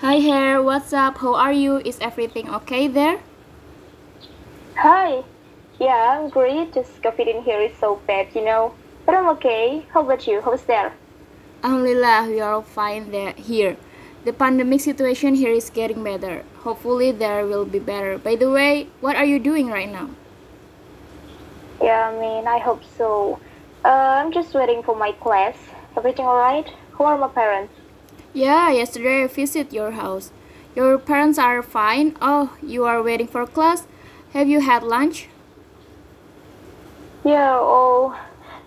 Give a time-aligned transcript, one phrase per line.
[0.00, 1.16] Hi Hair, what's up?
[1.16, 1.78] How are you?
[1.78, 3.18] Is everything okay there?
[4.76, 5.24] Hi.
[5.80, 6.74] Yeah, I'm great.
[6.74, 8.74] Just COVID in here is so bad, you know.
[9.06, 9.86] But I'm okay.
[9.94, 10.42] How about you?
[10.42, 10.92] How's there?
[11.64, 13.78] Alhamdulillah, we are all fine there here.
[14.26, 16.44] The pandemic situation here is getting better.
[16.60, 18.18] Hopefully there will be better.
[18.18, 20.10] By the way, what are you doing right now?
[21.80, 23.40] Yeah, I mean, I hope so.
[23.82, 25.56] Uh, I'm just waiting for my class.
[25.96, 26.68] Everything alright?
[26.92, 27.72] Who are my parents?
[28.36, 30.30] Yeah, yesterday I visited your house.
[30.74, 32.14] Your parents are fine.
[32.20, 33.86] Oh, you are waiting for class?
[34.34, 35.28] Have you had lunch?
[37.24, 38.14] Yeah, oh,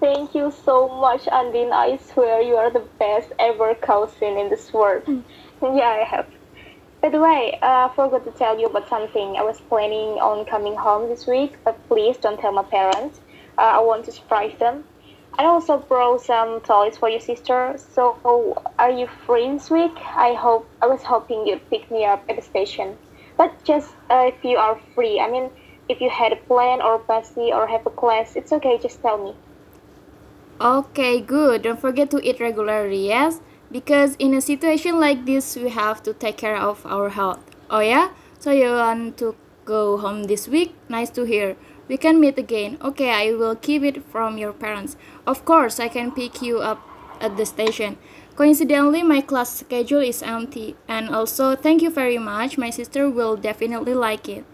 [0.00, 1.70] thank you so much, Andin.
[1.70, 5.04] I swear you are the best ever cousin in this world.
[5.62, 6.26] yeah, I have.
[7.00, 9.36] By the way, uh, I forgot to tell you about something.
[9.36, 13.20] I was planning on coming home this week, but please don't tell my parents.
[13.56, 14.82] Uh, I want to surprise them.
[15.38, 17.76] I also brought some toys for your sister.
[17.94, 19.96] So, are you free this week?
[20.14, 22.96] I hope I was hoping you'd pick me up at the station.
[23.36, 25.50] But just uh, if you are free, I mean,
[25.88, 28.78] if you had a plan or busy or have a class, it's okay.
[28.78, 29.34] Just tell me.
[30.60, 31.62] Okay, good.
[31.62, 33.40] Don't forget to eat regularly, yes?
[33.70, 37.42] Because in a situation like this, we have to take care of our health.
[37.70, 38.10] Oh yeah?
[38.38, 40.74] So you want to go home this week?
[40.88, 41.56] Nice to hear.
[41.92, 42.78] We can meet again.
[42.80, 44.96] Okay, I will keep it from your parents.
[45.26, 46.80] Of course, I can pick you up
[47.20, 47.98] at the station.
[48.34, 50.74] Coincidentally, my class schedule is empty.
[50.88, 52.56] And also, thank you very much.
[52.56, 54.46] My sister will definitely like it.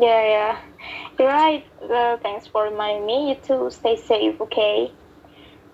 [0.00, 0.58] Yeah, yeah.
[1.18, 1.66] You're right.
[1.84, 3.28] Uh, thanks for reminding me.
[3.28, 3.68] You too.
[3.70, 4.90] Stay safe, okay?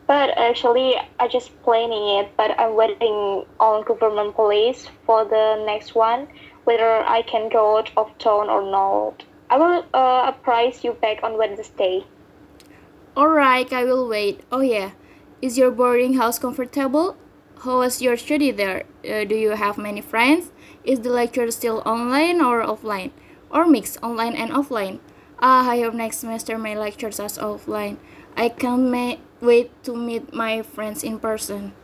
[0.08, 2.36] But actually, I just planning it.
[2.36, 6.26] But I'm waiting on government police for the next one,
[6.64, 9.22] whether I can go out of town or not.
[9.52, 12.04] I will uh, apprise you back on Wednesday.
[13.14, 14.40] Alright, I will wait.
[14.50, 14.92] Oh yeah,
[15.42, 17.18] is your boarding house comfortable?
[17.60, 18.84] How was your study there?
[19.04, 20.52] Uh, do you have many friends?
[20.84, 23.10] Is the lecture still online or offline?
[23.50, 25.00] Or mixed online and offline?
[25.38, 27.98] Ah, I hope next semester my lectures are offline.
[28.34, 31.74] I can't ma- wait to meet my friends in person.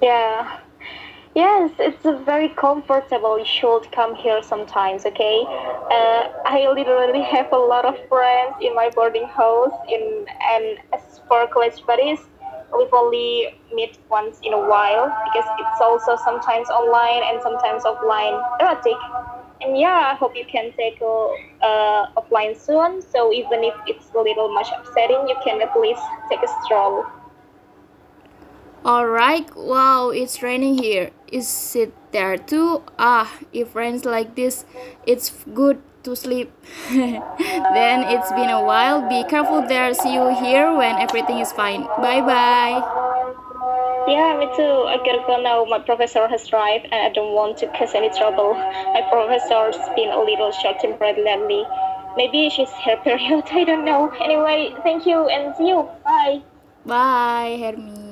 [0.00, 0.60] Yeah.
[1.34, 3.38] Yes, it's very comfortable.
[3.38, 5.44] You should come here sometimes, okay?
[5.46, 9.72] Uh, I literally have a lot of friends in my boarding house.
[9.88, 12.18] In and as for college buddies,
[12.76, 18.42] we've only meet once in a while because it's also sometimes online and sometimes offline
[18.60, 18.98] erratic.
[19.62, 23.02] And yeah, I hope you can take uh, offline soon.
[23.02, 27.04] So even if it's a little much upsetting, you can at least take a stroll.
[28.84, 31.10] Alright, wow, it's raining here.
[31.30, 32.82] Is it there too?
[32.98, 34.64] Ah, if rains like this,
[35.06, 36.50] it's good to sleep.
[36.90, 39.06] then it's been a while.
[39.06, 39.92] Be careful there.
[39.92, 41.82] See you here when everything is fine.
[42.00, 42.80] Bye bye.
[44.08, 44.88] Yeah, me too.
[44.88, 45.64] I gotta go now.
[45.68, 48.54] My professor has arrived and I don't want to cause any trouble.
[48.54, 51.64] My professor's been a little short-tempered lately.
[52.16, 54.08] Maybe she's her period, I don't know.
[54.24, 55.86] Anyway, thank you and see you.
[56.02, 56.40] Bye.
[56.86, 58.09] Bye, Hermi.